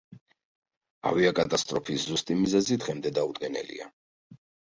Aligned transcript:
ავიაკატასტროფის 1.09 2.07
ზუსტი 2.11 2.37
მიზეზი 2.41 2.79
დღემდე 2.87 3.11
დაუდგენელია. 3.21 3.91